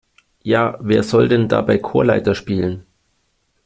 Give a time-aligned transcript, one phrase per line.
[0.43, 2.87] Ja, wer soll denn dabei Chorleiter spielen?